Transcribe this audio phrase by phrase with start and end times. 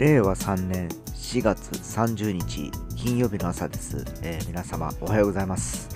[0.00, 5.90] 令和3年4月30日金曜日の朝です、えー皆様おはようございます。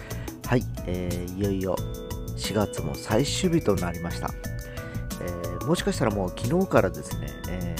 [0.47, 1.75] はい、えーいよいよ
[2.37, 4.29] 4月も最終日となりました、
[5.23, 7.77] えーもしかしたらもう昨日からですね、え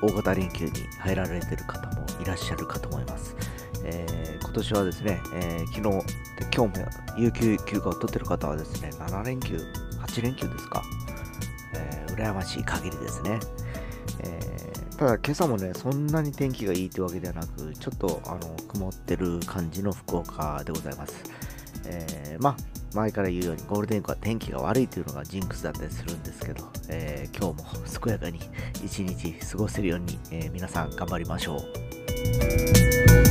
[0.00, 0.70] 大型連休に
[1.00, 3.36] 入られてる方もいらっしゃるかと思います、
[3.84, 4.06] え
[4.40, 6.86] 今年はですね、え昨日今日も
[7.18, 9.58] 有給休暇を取ってる方はですね7連休
[10.00, 10.82] 8連休ですか、
[11.74, 13.38] えー羨ましい限りですね。
[14.20, 21.22] えただ今朝もね、そんなに天気がいいってわけではなく、ちょっとあの曇ってる感じの福岡でございます。
[21.86, 22.56] えーまあ、
[22.94, 28.40] 前から言うようにゴールデンウィークは天気が悪いというのがジンクスだったりするんですけど、えー今日も健やかに
[28.84, 33.27] 一日過ごせるように、えー皆さん頑張りましょう。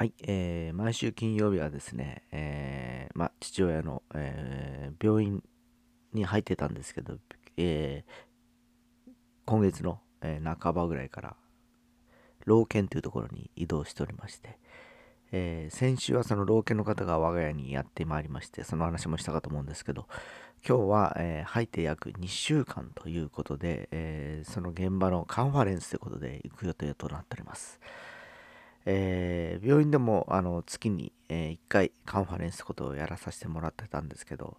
[0.00, 5.42] はい、えー毎週金曜日はですね、えーま、父親の、えー病院
[6.14, 7.18] に入ってたんですけど、
[7.58, 9.12] えー
[9.44, 11.36] 今月の、えー半ばぐらいから
[12.46, 14.58] 老犬というところに移動しておりまして、
[15.32, 20.06] えー先週はその老犬の方が我が家にやってまいりましてその話もしたかと思うんですけど
[20.66, 27.78] 今日は、えー入って約2週間ということで、えーその現場のカンファレンスということで行く予定となっております。
[28.86, 34.56] えー病院でもあの月に、え1回カンファレンスことをやらさせてもらってたんですけど、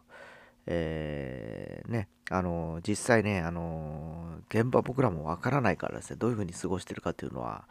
[0.68, 7.66] えーね、あの実際ね、あの現場僕らもわからないからですね、どういうふうに過ごしてるかっていうのは、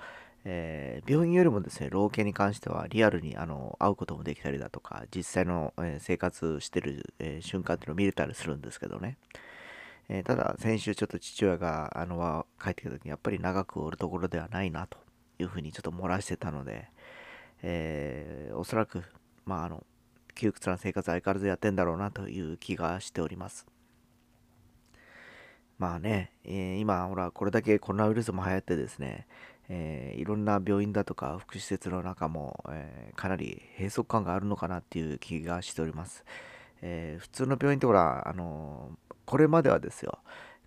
[0.45, 9.19] えー病院よりもですね、老犬に関してはリアルにあの会うこともできたりだとか、実際の、えー生活してる、えー瞬間っていうのを見れたりするんですけどね。
[10.09, 14.99] えただ、先週ちょっと父親があの帰ってきた時に、やっぱり長くおるところではないなと
[15.41, 16.89] いうふうにちょっと漏らしてたので、
[17.63, 19.03] えーおそらく、
[19.47, 19.85] まあ、あの、
[20.35, 23.67] 窮屈な生活相変わらずやってんだろうなという気がしております。
[25.79, 29.27] まあね、えー今、ほら、これだけコロナウイルスも流行ってですね、
[29.69, 36.25] えーいろんな病院だとか福祉施設の中も、えーかなり閉塞感があるのかなっていう気がしております。
[36.83, 40.19] えー普通の病院ってほら、あのーこれまではですよ、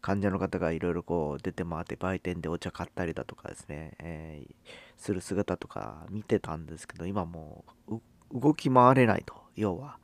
[0.03, 4.53] 患者の方がいろいろこう出て回って売店でお茶買ったりだとかですね、えー
[4.97, 7.99] する姿とか見てたんですけど、今もう
[8.33, 9.97] 動き回れないと、要は。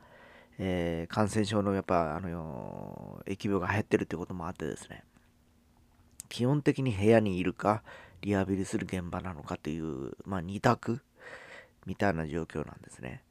[0.58, 5.04] えー感染症のやっぱあの疫病が流行ってるってこともあってですね
[6.28, 7.82] 基本的に部屋にいるか
[8.22, 11.02] リハビリする現場なのかという、まあ、二択
[11.86, 13.24] みたいな状況なんですね。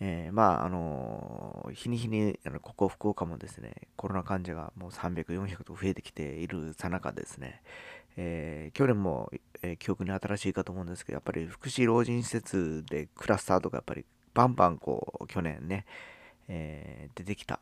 [0.00, 7.62] えーまああの日に日にあのここ福岡もですねコロナ患者がもう300、400と増えてきているさなかですね、
[8.16, 9.30] えー去年も、
[9.62, 14.04] え記憶に新しいかと思うんですけどやっぱり福祉老人施設でクラスターとかやっぱり
[14.34, 15.84] バンバンこう去年ね、
[16.48, 17.60] え出てきた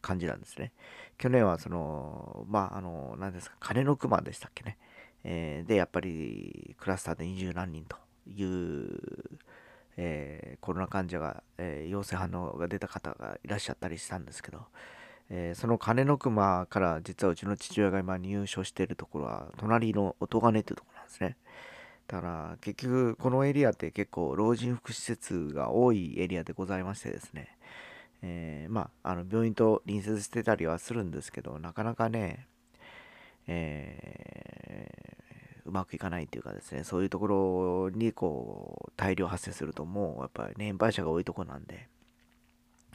[0.00, 0.72] 感じなんですね。
[1.18, 4.78] 去年はそのまああの何ですか金の熊でしたっけね、
[5.24, 9.38] えでやっぱりクラスターで二十何人という、
[9.96, 14.62] えーコロナ患者が、えー陽性反応が出た方がいらっしゃったりしたんですけど、
[15.30, 21.36] えーその金の熊から実はうちの父親が今入所しているところは隣の音金というところなんですね。
[22.06, 27.56] だから結局このエリアって結構老人福祉施設が多いエリアでございましてですね、
[28.22, 32.46] えーまああの病院と隣接してたりはするんですけどなかなかね、
[33.46, 35.23] えー
[35.74, 41.88] まくいかないっていうかですねそういうところにこう大量発生するともうやっぱり年配者が多いとこなんで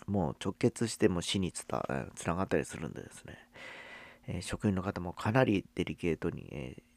[0.07, 1.65] もう直結しても死につ
[2.25, 3.37] ながったりするんでですね、
[4.27, 6.47] えー職員の方もかなりデリケートに、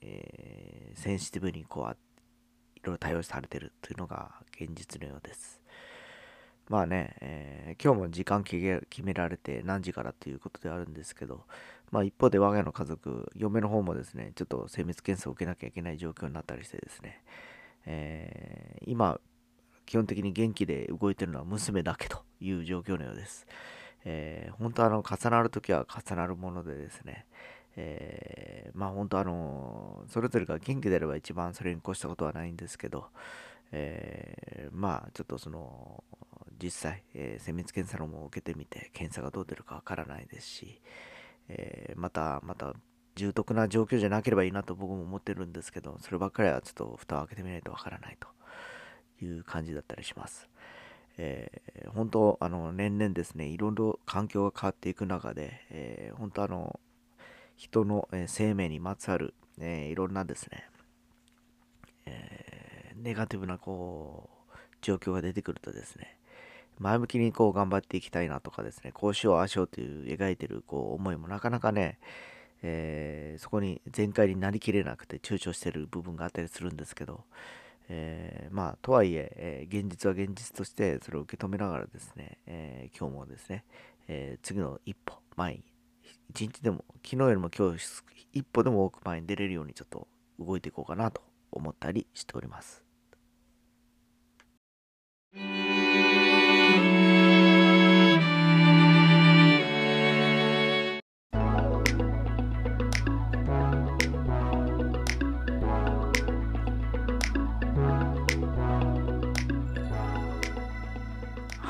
[0.01, 5.61] えーセンシティブにこうあいろいろ対応されてるというのが現実のようです。
[6.69, 11.45] まあね、えー今日も時間決められて何時からということであるんですけど、
[11.93, 17.23] まあ一方で我が家の家族、嫁の方もですね、ちょっと精密検査を受けなきゃいけない状況になったりしてですね、
[17.87, 19.21] えー今、
[19.87, 23.47] 基本的に元気で動いてるのは娘だけという状況のようです。
[24.05, 27.27] えー本当あの、重なるときは重なるものでですね、
[27.77, 33.09] えーまあ本当あの、それぞれが元気であれば一番それに越したことはないんですけど、
[33.73, 36.03] えーまあちょっとその、
[36.63, 40.81] 実際、え精密検査のも受けてみて、検査がどう出るかわからないですし、
[41.49, 42.75] えーまた、また、
[43.15, 48.29] 重篤な状況じゃなければいいなと僕も思ってるんですけど、そればっかりはちょっと蓋を開けてみないとわからないと
[49.25, 50.49] いう感じだったりします。
[51.19, 56.81] えー、本当あの年々ですねいろいろ環境が変わっていく中で、えー、本当あの
[57.55, 60.69] 人の、え生命にまつわる、えいろんなですね、
[62.07, 66.17] えネガティブなこう状況が出てくるとですね
[66.83, 71.99] 前向きにこう頑張っていきたいなとかですねこうしようああしようという描いてるこう思いもなかなかね、
[72.63, 77.25] えー、そこに全開になりきれなくて躊躇してる部分があったりするんですけど、
[77.89, 83.65] えー、まあとはいええー、現実は現実としてそれを受け止めながらですね、え今日もですね、
[84.09, 85.63] え次の一歩前に
[86.31, 88.03] 一日でも昨日よりも今日
[88.33, 90.09] 一歩でも多く前に出れるようにちょっと
[90.39, 92.83] 動いていこうかなと思ったりしております。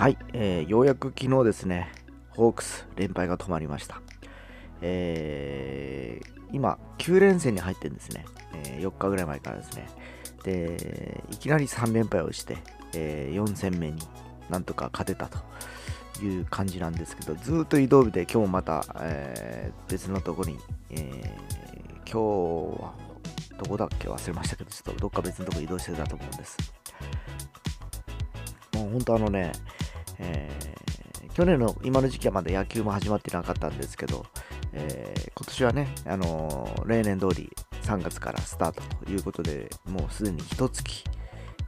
[0.02, 1.92] はい、えー、ようやく昨日ですね、
[2.30, 4.02] ホークス連敗が止まりました。
[4.80, 9.88] えー、今、9連戦に入ってるんですね、えー、4日ぐらい前からですね。
[10.42, 12.56] で、いきなり3連敗をして、
[12.96, 14.02] えー、4戦目に
[14.50, 15.38] なんとか勝てたと
[16.24, 20.58] いう感じなんですけど、ずっと移動日で今日もまた、えー、別のとこに、
[20.90, 21.32] え、
[21.98, 22.18] 今日
[22.82, 22.92] は
[23.56, 26.58] どこだっけ忘れましたけど、ちょっとどっか別のとこ移動してたと思うんです。
[28.72, 29.52] もう本当あのね、
[30.22, 34.24] えー、去年の今の時期はまだ野球も始まってなかったんですけど、
[34.72, 37.50] えー、今年はね、あのー、例年通り
[37.82, 41.04] 3月からスタートということで、もうすでに1月、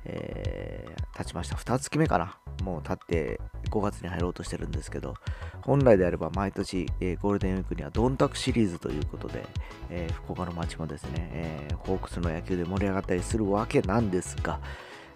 [0.05, 1.57] えー、経ちました。
[1.57, 2.39] 2月目かな。
[2.63, 3.41] もう経って
[3.71, 5.15] 5月に入ろうとしてるんですけど、
[5.63, 9.45] 本来であれば毎年、えー、ゴールデンウィークにはドンタクシリーズということで、
[9.91, 14.61] えー、福岡の街もですね、えー、ホークスの野球で盛り上がったりするわけなんですが、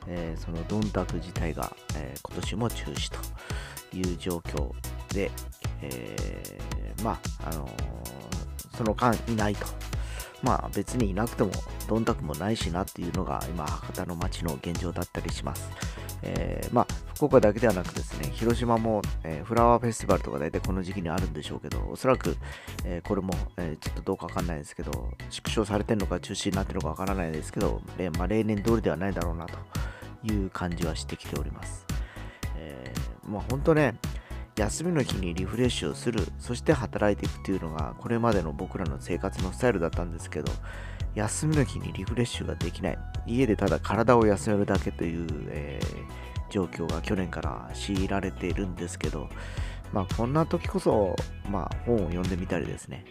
[0.07, 3.11] えそのドンタク自体が、え今年も中止
[3.91, 4.73] という状況
[5.13, 5.31] で、
[5.83, 6.59] え
[7.03, 7.69] まあ、あの
[8.77, 9.67] その間いないと。
[10.43, 11.51] まあ別にいなくても
[11.89, 15.69] どんたくもないしなっていうのが今博多の街の現状だったりします。
[16.23, 16.87] えー、まあ
[17.19, 22.37] 福岡だけではなくですね、広島も、えー、フラワーフェスティバルとか大体この時期にあるんでしょうけど、おそらく、
[22.85, 24.93] えー、これも、えちょっとどうかわかんないですけど、
[25.29, 29.59] 縮小されてるのか中止になってるのかわからないですけど、えまあ、例年通りではないだろうなと
[30.33, 31.85] いう感じはしてきております。
[32.55, 32.95] え
[33.27, 33.97] まあ本当ね、
[34.55, 40.53] 休みの日にリフレッシュをする、そして働いていくっていうのが、これまでの僕らの生活のスタイルだったんですけど、
[41.17, 49.29] 休みの日にリフレッシュができない、家でただ体を休めるだけという、えー、状況が去年から強いられているんですけど、
[49.93, 51.17] まあ、こんな時こそ、
[51.51, 53.05] まあ、本を読んでみたりですね、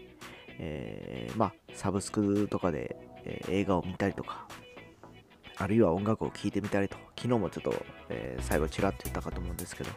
[0.60, 4.48] えー、まあ、サブスクとかで、えー、映画を見たりとか、
[5.57, 7.74] あるいは音楽を聴いてみたりと、昨日もちょっと、
[8.10, 9.90] えー、最後ちらっと言ったかと思うんですけど、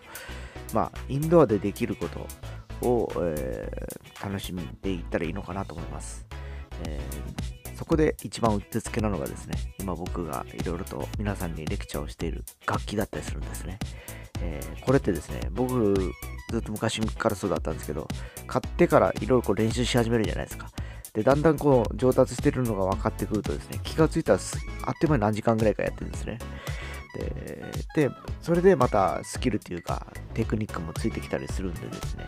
[0.72, 6.26] まあ、インドアでできることを、えー、楽しんでいったらいいのかなと思います。
[6.86, 13.79] えー、そこで一番うってつけなのがですね、今僕がいろいろと皆さんにレクチャーをしている楽器だったりするんですね。
[14.43, 15.94] えー、これってですね、僕
[16.50, 18.06] ずっと昔からそうだったんですけど、
[18.47, 20.69] 買ってからいろいろ練習し始めるじゃないですか。
[21.15, 24.38] で、だんだんこう上達してるのが分かってくるとですね、気がついたら
[24.85, 26.39] あっという間に何時間ぐらいかやってるんですね。
[27.94, 32.27] で、でそれでまたスキルっていうかテクニックもついてきたりするんでですね、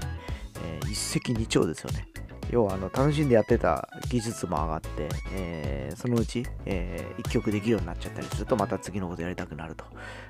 [0.64, 2.08] えー、一石二鳥ですよね。
[2.50, 9.84] 要はあの楽しんでやってた技術も上がって、えー、そのうち、えー、一曲できるようになっちゃったりするとまた次のことやりたくなると。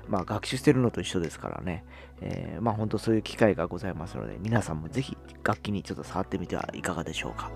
[0.07, 1.83] まあ学習してるのと一緒ですからね。
[2.21, 7.51] えー、まあ本当そういう機会がございますので皆さんもぜひ楽器にちょっと触ってみてはいかがでしょうか。